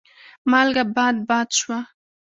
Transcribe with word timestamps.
مالګه 0.49 0.83
باد 0.95 1.15
باد 1.29 1.49
شوه. 1.59 1.79